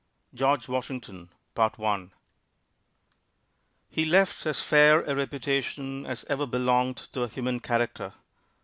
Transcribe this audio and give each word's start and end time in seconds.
GEORGE 0.33 0.67
WASHINGTON 0.67 1.29
He 3.87 4.03
left 4.03 4.47
as 4.47 4.63
fair 4.63 5.01
a 5.03 5.15
reputation 5.15 6.07
as 6.07 6.23
ever 6.25 6.47
belonged 6.47 6.97
to 7.13 7.21
a 7.21 7.27
human 7.29 7.59
character.... 7.59 8.11